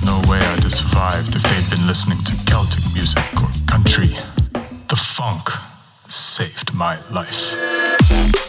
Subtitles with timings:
[0.00, 4.16] There's no way I'd have survived if they'd been listening to Celtic music or country.
[4.86, 5.50] The funk
[6.06, 8.47] saved my life.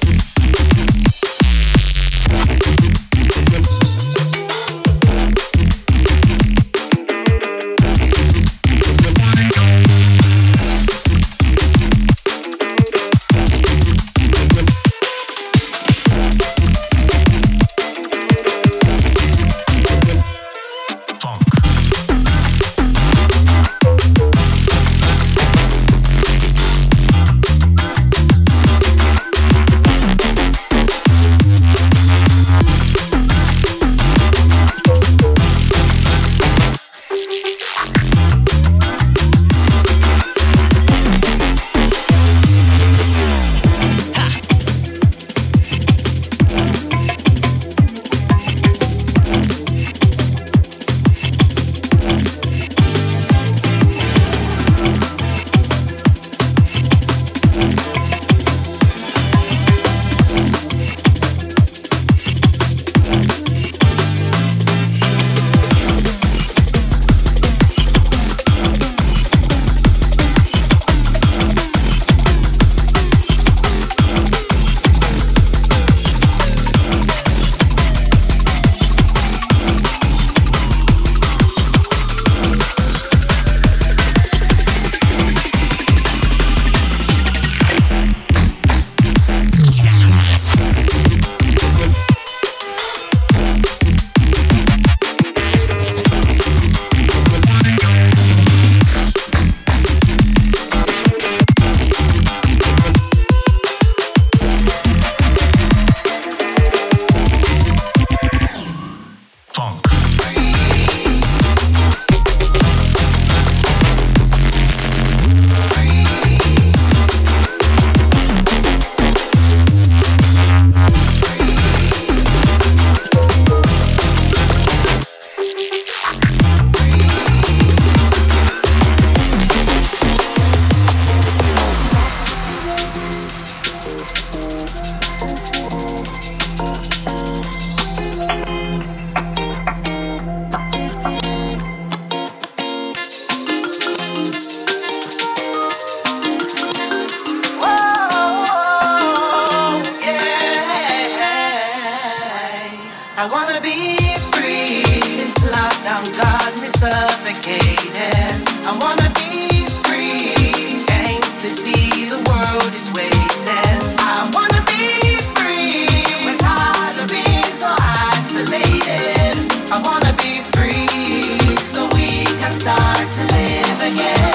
[173.91, 174.28] again.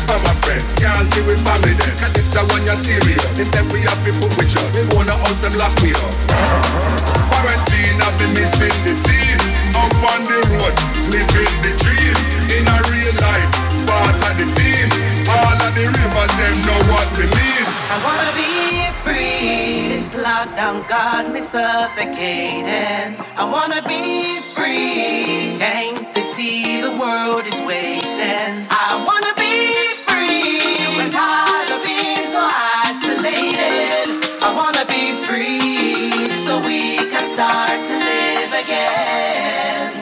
[0.00, 0.72] message from my friends.
[0.74, 1.92] Can't see with family then.
[1.98, 3.38] Cause this I want you're serious.
[3.38, 6.12] If them we have people with us, we wanna us them lock we up.
[7.30, 9.40] Quarantine, I've been missing the scene.
[9.76, 10.74] Up on the road,
[11.12, 12.14] living the dream.
[12.52, 13.50] In a real life,
[13.88, 14.88] part of the team.
[15.30, 17.64] All of the rivers, them know what we mean.
[17.90, 18.52] I wanna be
[19.04, 19.96] free.
[19.96, 23.16] This lockdown got me suffocating.
[23.36, 25.56] I wanna be free.
[25.58, 28.66] Can't to see the world is waiting.
[28.70, 29.49] I wanna be
[31.10, 34.06] tired of being so isolated.
[34.40, 39.99] I wanna be free so we can start to live again.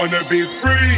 [0.00, 0.96] Wanna be free.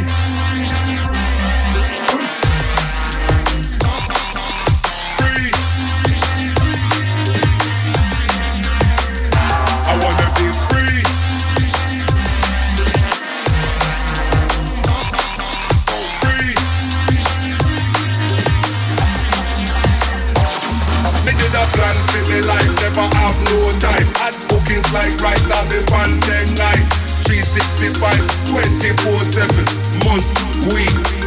[9.85, 10.23] I be
[21.75, 21.95] plan
[22.29, 24.07] me life, never have no time.
[24.93, 26.19] Like rice, and the fans
[26.57, 27.02] nice.
[27.33, 30.37] 365, 24-7 Months,
[30.75, 31.22] weeks,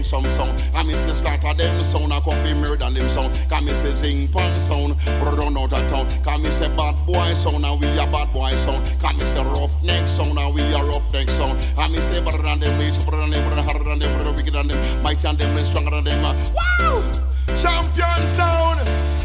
[0.00, 0.48] hang some song.
[0.74, 3.30] I miss the start of them sound, I come fi murder them song.
[3.48, 6.08] Can me say sing pan sound, run out of town.
[6.24, 8.80] Can me say bad boy sound, and we a bad boy sound.
[9.00, 11.56] Can me say rough neck sound, and we a rough neck sound.
[11.76, 14.32] I me say better than them, rich, better than them, better harder than them, better
[14.32, 16.20] wicked than them, mighty than them, stronger than them.
[16.56, 17.04] Wow!
[17.52, 18.80] Champion sound,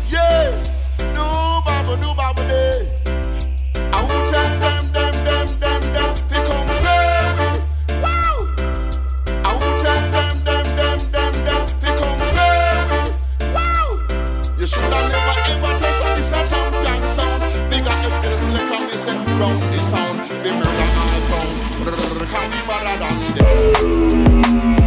[0.10, 0.52] yeah.
[1.16, 1.26] Do
[1.64, 2.90] baba, do baba day.
[3.96, 5.05] I will tell them,
[19.06, 20.18] say round the sound.
[20.44, 20.90] Be murder
[21.22, 21.54] sound.
[21.86, 22.60] Brrr, be
[23.02, 24.85] than them.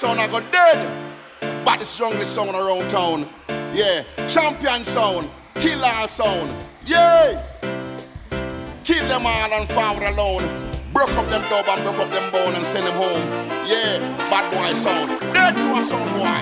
[0.00, 0.80] Sound I go dead.
[1.66, 3.28] But the strongest sound around town.
[3.74, 6.50] Yeah, champion sound, kill all sound.
[6.86, 7.44] Yeah,
[8.82, 10.44] kill them all and farm alone.
[10.94, 13.28] Broke up them dub and broke up them bone and send them home.
[13.68, 13.98] Yeah,
[14.32, 16.40] bad boy sound, dead to a sound boy.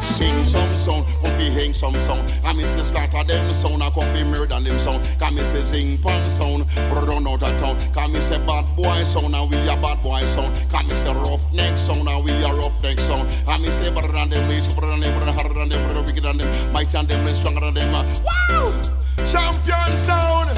[0.00, 1.06] Sing some song,
[1.42, 2.22] fi hang some song.
[2.44, 5.02] I miss the start of them sound, I come fi murder them song.
[5.18, 6.62] Can me say sing pan sound,
[6.94, 7.74] run out of town.
[7.90, 10.54] Can me say bad boy sound, and we a bad boy sound.
[10.70, 13.26] Can me say rough neck sound, and we a rough neck sound.
[13.48, 16.02] I me say better than them, rich, better than them, better harder than them, better
[16.02, 17.90] wicked than them, mighty than them, stronger than them.
[17.90, 18.04] Uh.
[18.22, 18.70] Wow!
[19.26, 20.50] Champion sound,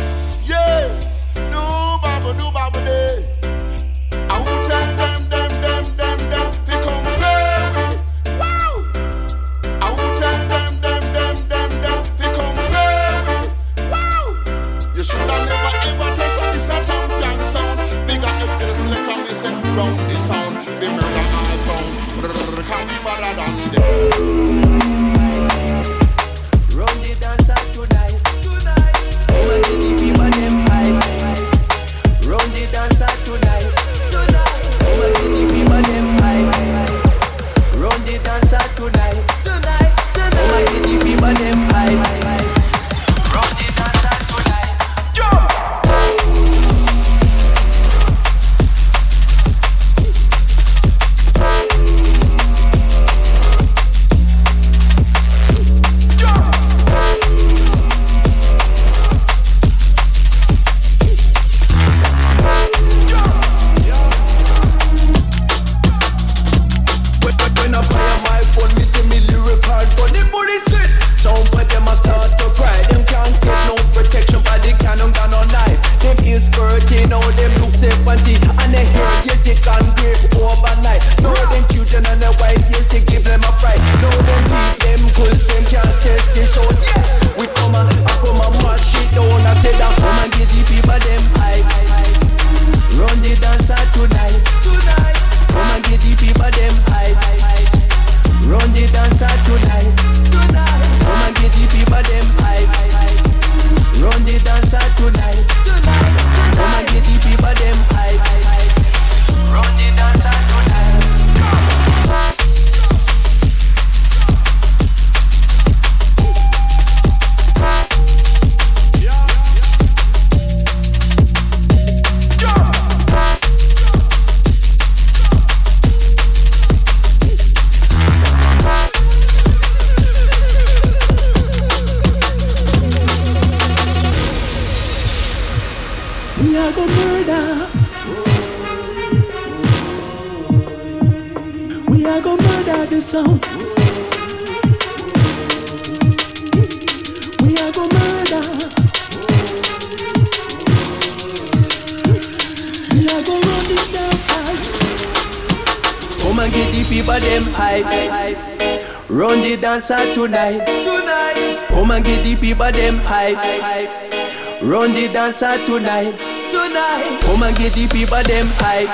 [165.35, 166.17] Dancer tonight,
[166.49, 167.19] tonight.
[167.23, 168.87] Come and get the people them high.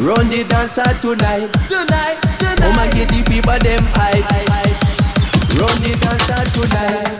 [0.00, 2.58] Run the dancer tonight, tonight, tonight.
[2.58, 4.22] Come and get the people them high.
[5.58, 7.17] Run the dancer tonight.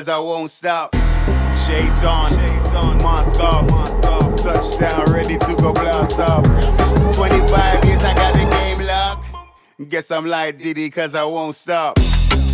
[0.00, 0.94] Cause I won't stop.
[1.66, 3.66] Shades on, shades on, mask off,
[4.42, 6.42] touchdown, ready to go blast off.
[7.14, 9.26] 25 years, I got the game locked.
[9.90, 11.98] Guess I'm like Diddy cause I won't stop.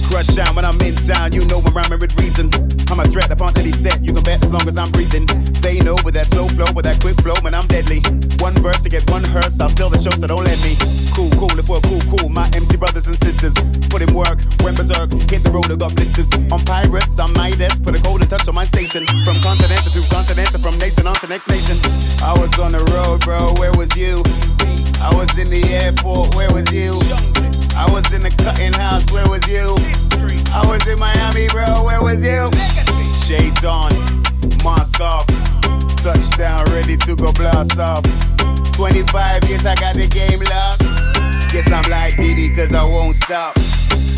[0.08, 2.48] Crush down when I'm in sound, you know I'm rhyming with reason.
[2.90, 5.26] I'm a threat upon any set, you can bet as long as I'm breathing.
[5.60, 8.00] They know with that slow flow, with that quick flow, man, I'm deadly.
[8.38, 10.78] One verse to get one hearse, I'll steal the show, so don't let me.
[11.10, 13.54] Cool, cool, if we're cool, cool, my MC brothers and sisters.
[13.90, 16.30] Put in work, went berserk, hit the road, I got blisters.
[16.54, 19.04] On pirates, I'm Midas, put a golden touch on my station.
[19.26, 21.76] From continent to continent, from nation on to next nation.
[22.22, 24.22] I was on the road, bro, where was you?
[25.02, 26.94] I was in the airport, where was you?
[27.76, 29.76] I was in the cutting house, where was you?
[30.52, 32.50] I was in Miami, bro, where was you?
[33.28, 33.92] Shades on,
[34.64, 35.26] mask off,
[36.02, 38.04] touchdown, ready to go blast off.
[38.72, 40.82] 25 years, I got the game locked.
[41.52, 43.56] Guess I'm like Diddy, cause I won't stop.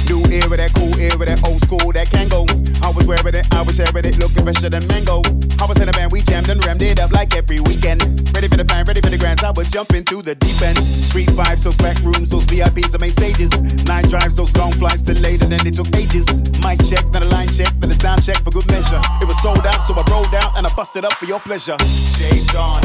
[0.09, 2.49] New era, that cool era, that old school, that can go.
[2.81, 5.21] I was wearing it, I was sharing it, looking fresher than mango.
[5.61, 8.01] I was in a band, we jammed and rammed it up like every weekend.
[8.33, 10.81] Ready for the pan, ready for the grants, I was jumping to the deep end.
[10.81, 13.53] Street vibes, those back rooms, those VIPs, the main stages.
[13.85, 16.41] Night drives, those long flights delayed and then it took ages.
[16.65, 19.01] Mic check, then a line check, then a sound check for good measure.
[19.21, 21.77] It was sold out, so I rolled out and I busted up for your pleasure.
[22.17, 22.81] Shades on,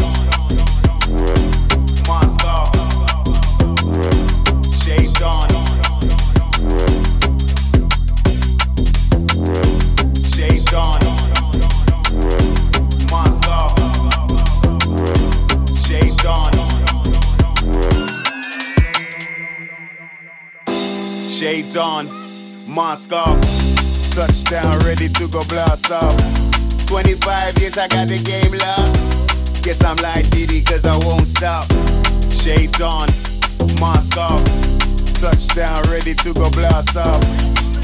[2.12, 2.76] off,
[4.84, 5.63] shades on.
[21.44, 22.06] Shades on,
[22.74, 23.38] mask off.
[24.16, 26.16] Touchdown, ready to go blast off.
[26.88, 29.62] 25 years, I got the game locked.
[29.62, 31.70] Guess I'm like Diddy, cause I won't stop.
[32.32, 33.10] Shades on,
[33.82, 34.40] mask off.
[35.20, 37.20] Touchdown, ready to go blast off.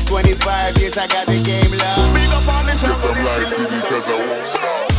[0.07, 2.15] 25 years, I got the game locked.
[2.15, 4.98] Guess I'm like channel, cause I won't stop.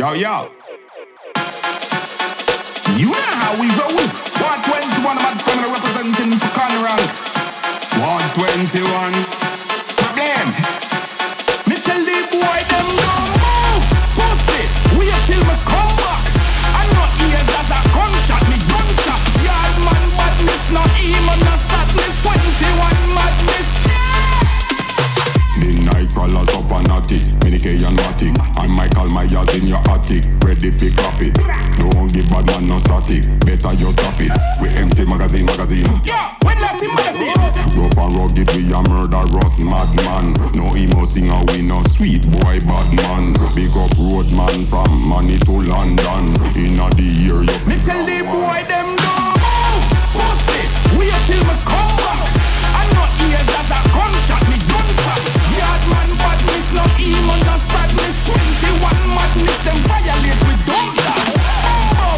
[0.00, 0.48] Yo, yo.
[2.96, 4.00] You know how we roll.
[4.40, 7.04] 121, I'm family representing for Conrad.
[8.00, 8.80] 121.
[10.00, 10.46] Problem.
[11.68, 12.69] Me tell the boy
[27.84, 28.34] and matic.
[28.56, 31.18] I'm Michael my in your attic, ready for clap.
[31.76, 34.32] Don't give bad man no static, better you stop it.
[34.60, 35.88] We empty magazine, magazine.
[36.04, 37.40] Yeah, when last in magazine.
[37.76, 40.36] Rough and rugged, we a murderous madman.
[40.52, 43.32] No emo singer, we no sweet boy bad man.
[43.54, 46.36] Big up road man from money to London.
[46.56, 47.58] In a the year, you.
[47.68, 49.14] Me tell the boy them no
[50.12, 50.60] pussy.
[50.98, 51.56] We a till my
[57.60, 58.80] sadness 21
[59.12, 61.26] madness, them violate with dumb black
[61.68, 62.16] oh,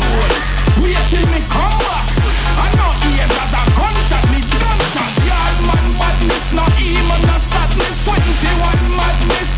[0.81, 2.07] wait till me come back
[2.55, 5.13] I know here that a gunshot, me gunshot.
[5.25, 9.53] Yard man badness, not even a sadness 21 madness,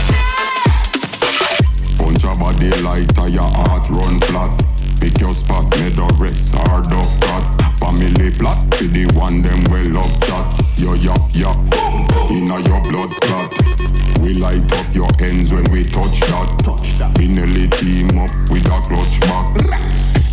[1.99, 4.53] Punch a body lighter, your heart run flat.
[5.01, 9.65] Pick your spot, made a rest, hard up cut Family plot, be the one them
[9.65, 10.47] well up chat.
[10.79, 11.51] Yo, yo, yo,
[12.31, 13.64] inna your blood clot.
[14.35, 17.15] We light up your ends when we touch that.
[17.23, 19.47] We nearly team up with a clutch back.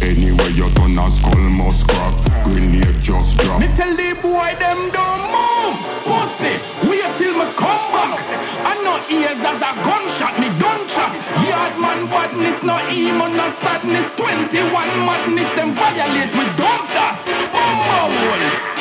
[0.01, 2.17] Anyway, you turn a skull must crack.
[2.41, 3.61] Grenade just drop.
[3.61, 6.57] Me tell the boy them don't move, pussy.
[6.89, 8.17] Wait till me come back.
[8.65, 11.13] I know ears as a gunshot, me done chat.
[11.45, 14.17] Yard man badness, no emo, no sadness.
[14.17, 14.65] 21
[15.05, 17.21] madness, them violate, we dump that.
[17.53, 18.09] Bumble,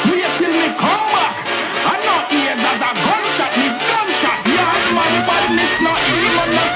[0.08, 1.36] wait till me come back.
[1.84, 3.39] I know ears as a gunshot,
[5.50, 6.69] man badness, no emo, no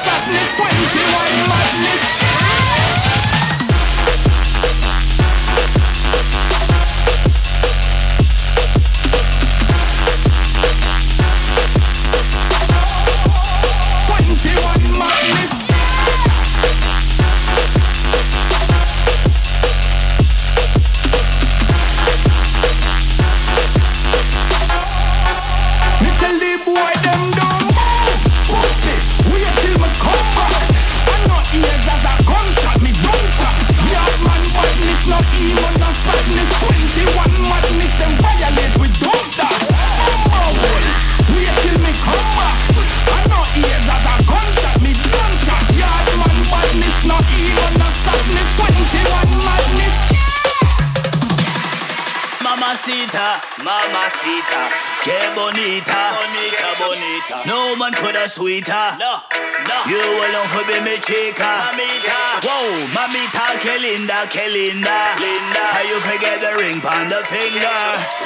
[55.35, 57.37] bonita, bonita, bonita.
[57.47, 58.97] No man could have sweeter.
[58.99, 59.19] No,
[59.67, 59.77] no.
[59.91, 62.41] You alone for be me chica, mamita.
[62.47, 64.55] Whoa, mamita, Kelinda, Kelinda.
[64.55, 65.65] linda, linda.
[65.75, 67.81] How you forget the ring on the finger?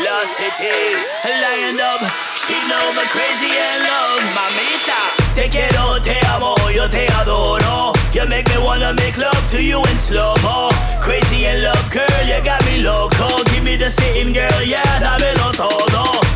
[0.05, 0.77] Lost city,
[1.25, 2.05] lion up.
[2.37, 5.01] She know me crazy and love, mamita.
[5.35, 7.97] Te quiero, te amo, yo te adoro.
[8.13, 10.69] You make me wanna make love to you in slow mo.
[11.01, 13.43] Crazy in love, girl, you got me loco.
[13.53, 16.28] Give me the same girl, yeah, dámelo todo.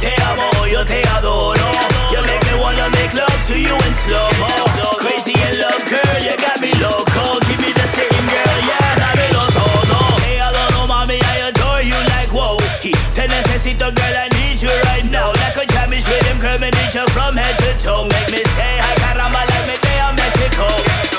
[0.00, 1.68] Te amo, yo te adoro.
[2.10, 4.48] You make me wanna make love to you in slow mo.
[4.98, 7.38] Crazy in love, girl, you got me loco.
[7.46, 9.98] Give me the same girl, yeah, dámelo todo.
[10.24, 12.56] Te adoro, mami, I adore you like whoa.
[12.80, 15.32] Te necesito, girl, I need you right now.
[15.44, 18.08] Like a jamish rhythm, girl, me need you from head to toe.
[18.08, 20.64] Make me say hi, caramba, like me day on Mexico.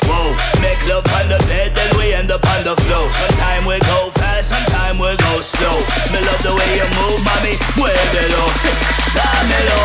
[0.09, 3.05] Whoa, make love on the bed, then we end up on the floor.
[3.13, 4.00] Sometime we go
[5.17, 5.77] go slow.
[6.11, 8.43] Me love the way you move, mommy, muévelo,
[9.15, 9.79] dámelo.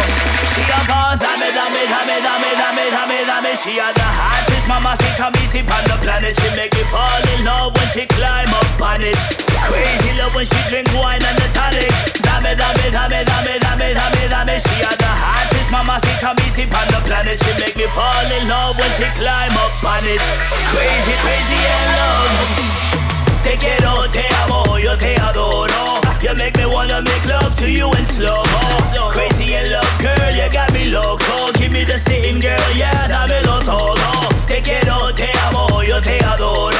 [0.47, 3.53] She a gone, dame, dame, dame, dame, dame, dame, dame.
[3.57, 6.37] She a the hottest mamacita missy on the planet.
[6.37, 9.19] She make me fall in love when she climb up on it.
[9.67, 11.91] Crazy love when she drink wine and the tonic.
[12.23, 14.59] Dame, dame, dame, dame, dame, dame, dame.
[14.63, 17.41] She a the hottest mamacita missy on the planet.
[17.41, 20.23] She make me fall in love when she climb up on it.
[20.71, 22.96] Crazy, crazy in love.
[23.47, 26.01] Te quiero, te amo, yo te adoro.
[26.21, 29.11] You make me wanna make love to you in slow mo.
[29.15, 31.53] Crazy in love, girl, you got me loco.
[31.55, 34.03] Give me the same girl, yeah, dámelo todo.
[34.49, 36.75] Te quiero, te amo, yo te adoro.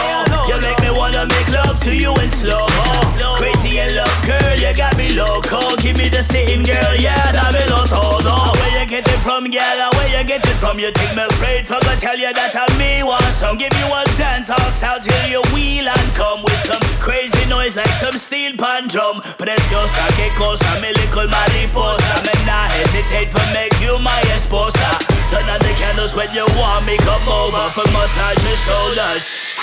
[0.49, 3.37] You make me wanna make love to you in slow mo.
[3.39, 5.77] Crazy in love, girl, you got me loco.
[5.77, 8.51] Give me the same girl, yeah, dámelo todo.
[8.59, 9.91] Where you get it from, girl?
[9.95, 10.81] Where you get it from?
[10.81, 11.65] You think me afraid?
[11.65, 13.57] Forgot tell you that I me want some.
[13.57, 14.03] Give you a
[14.47, 18.53] dance all style till you wheel and come with some crazy noise like some steel
[18.57, 19.21] pan drum.
[19.39, 22.15] Preciosa, que cosa, mi little mariposa.
[22.23, 24.91] Me not hesitate for make you my esposa.
[25.31, 29.56] Turn on the candles when you want me, come over for massage your shoulders.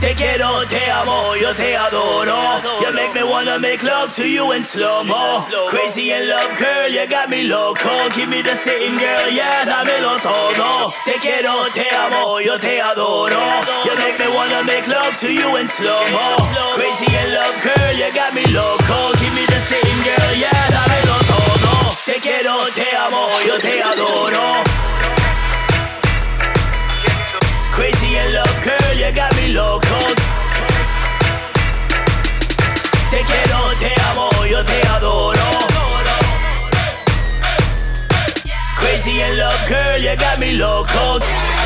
[0.00, 2.38] Te quiero, te amo, yo te adoro.
[2.80, 5.42] You make me wanna make love to you in slow mo.
[5.68, 8.08] Crazy in love, girl, you got me loco.
[8.14, 10.92] Give me the same girl, yeah, dámelo todo.
[11.04, 13.42] Te quiero, te amo, yo te adoro.
[13.84, 16.36] You make me wanna make love to you in slow mo.
[16.78, 19.12] Crazy in love, girl, you got me loco.
[19.18, 21.96] Give me the same girl, yeah, dámelo todo.
[22.06, 24.67] Te quiero, te amo, yo te adoro.
[34.48, 35.48] Yo te adoro.
[38.76, 41.57] Crazy in love, girl, you got me loco.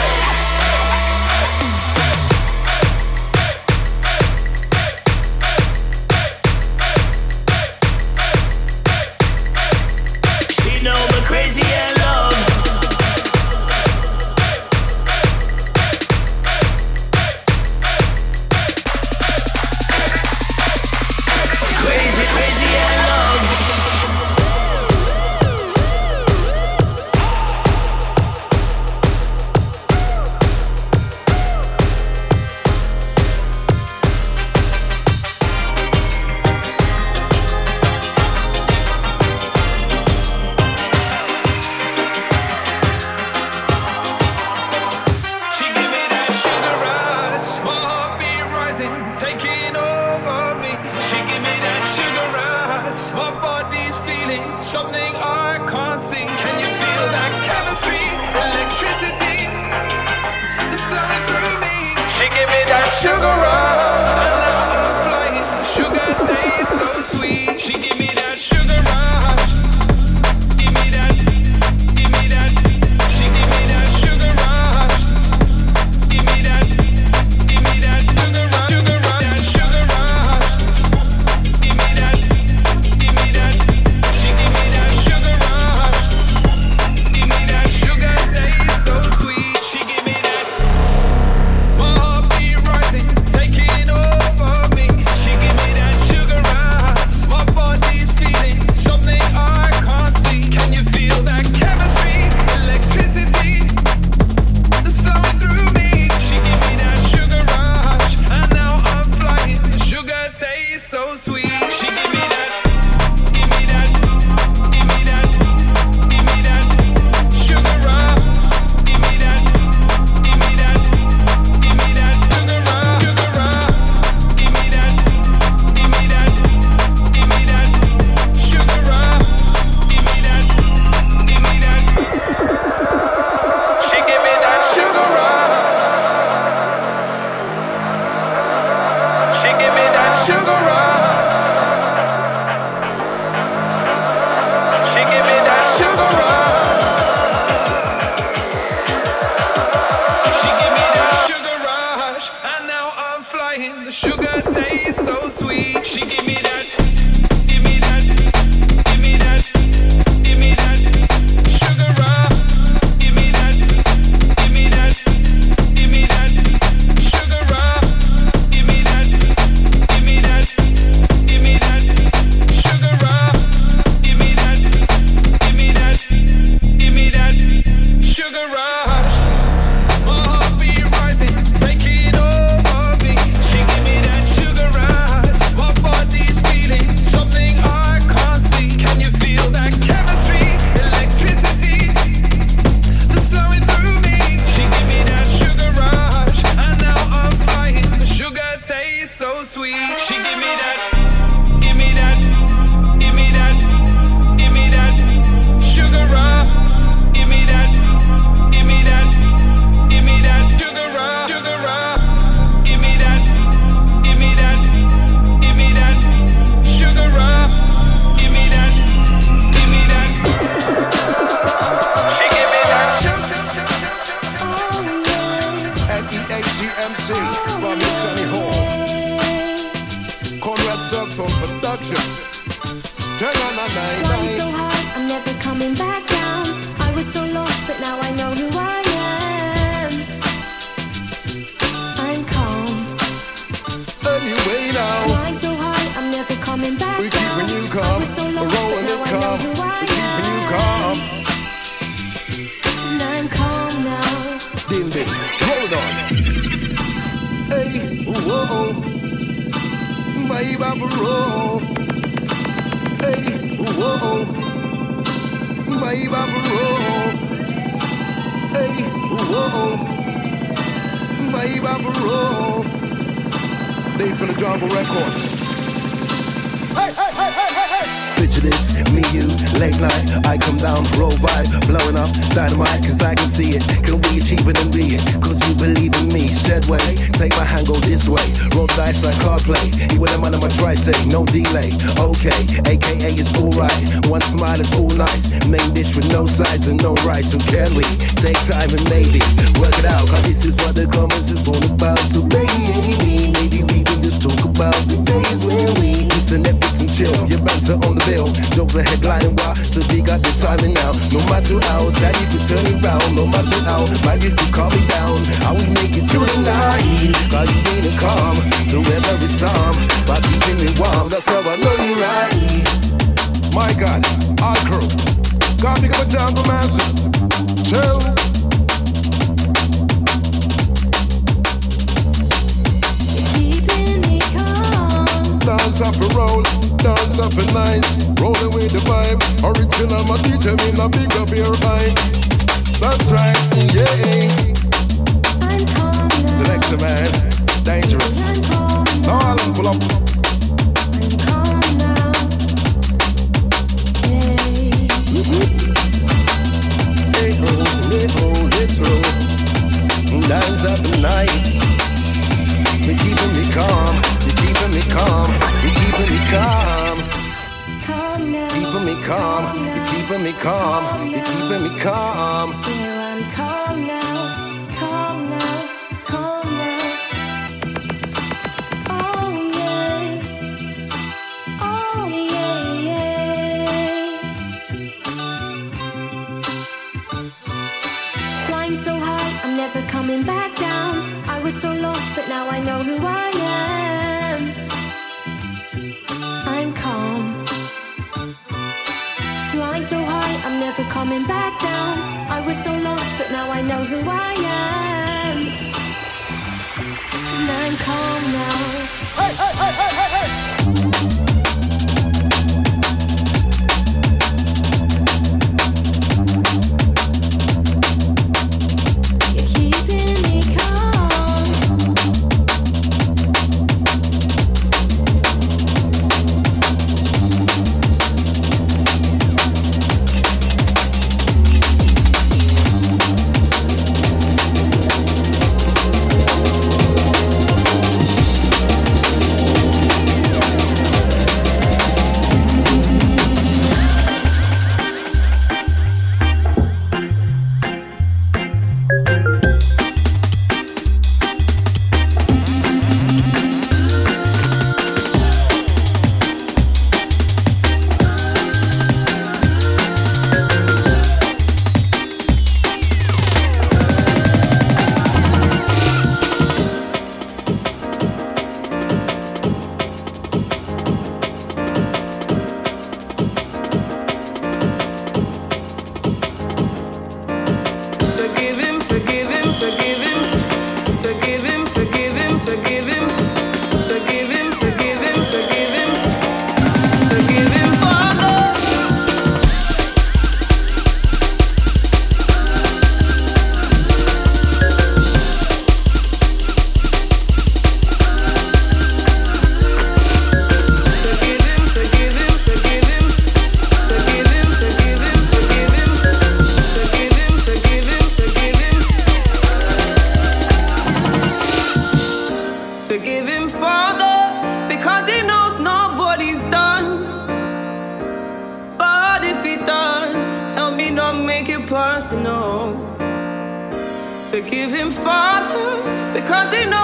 [524.91, 526.82] Father, because he knows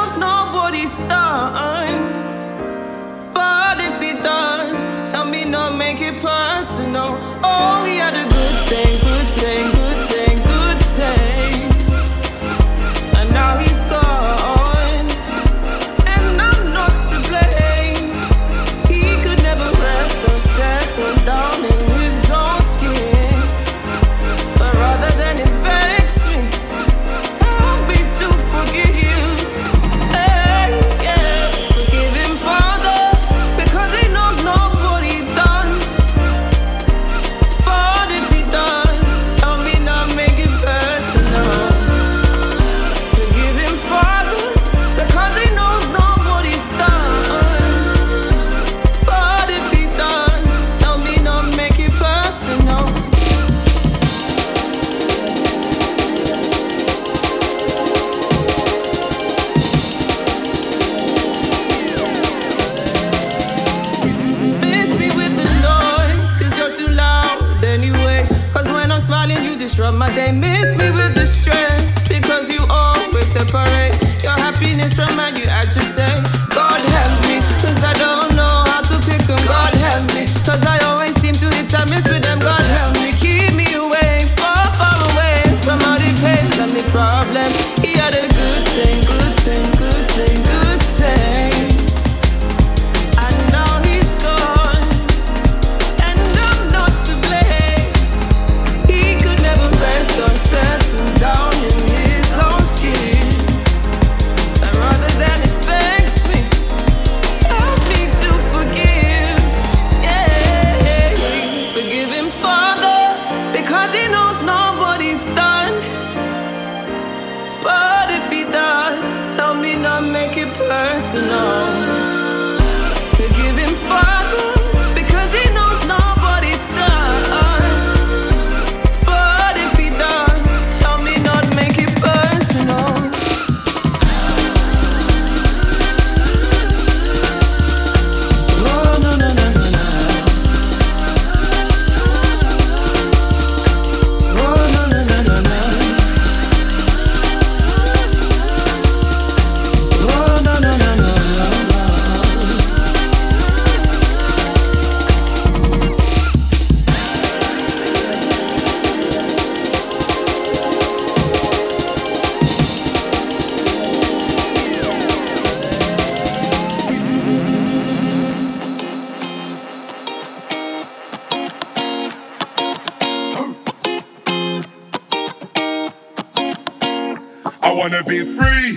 [177.91, 178.73] wanna be free.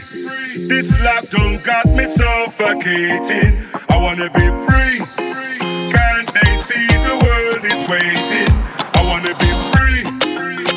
[0.69, 3.57] This lockdown got me suffocating.
[3.89, 4.99] I wanna be free.
[5.91, 8.51] Can't they see the world is waiting?
[8.95, 10.03] I wanna be free.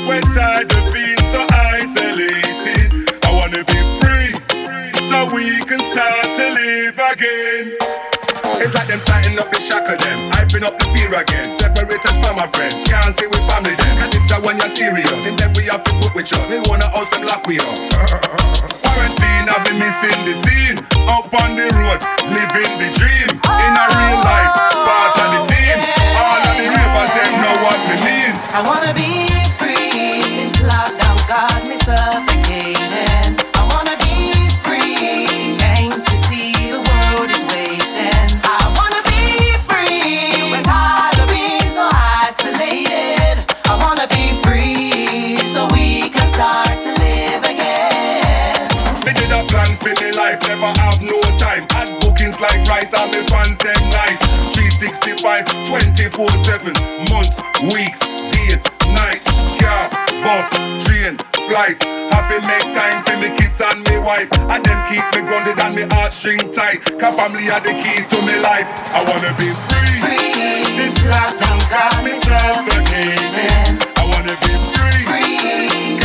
[0.09, 3.09] We're tired of being so isolated.
[3.25, 4.33] I wanna be free
[5.09, 7.94] so we can start to live again.
[8.65, 11.45] It's like them tighten up the shack of them, hyping up the fear again.
[11.45, 13.93] Separate us from our friends, can't see we family then.
[14.01, 16.49] Cause this is when you're serious, and then we have to put with trust.
[16.49, 17.69] They wanna house them we up.
[18.81, 20.79] Quarantine, I've been missing the scene.
[21.05, 23.29] Up on the road, living the dream.
[23.37, 24.74] In a real life,
[52.35, 54.19] Bookings like rice, and me fans them nice.
[54.55, 56.81] 365, 24 7s,
[57.11, 57.39] months,
[57.75, 58.01] weeks,
[58.33, 59.27] days, nights.
[59.59, 59.91] Car,
[60.23, 60.51] bus,
[60.85, 61.83] train, flights.
[61.85, 64.31] Have to make time for me kids and me wife.
[64.51, 66.83] And them keep me grounded and me heartstring tight.
[66.99, 68.67] Cause family are the keys to me life.
[68.91, 70.01] I wanna be free.
[70.03, 70.79] Free.
[70.79, 73.79] This lockdown got me suffocating.
[73.97, 75.05] I wanna be free.
[75.05, 76.04] Free.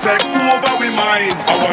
[0.00, 1.65] Take over with mine.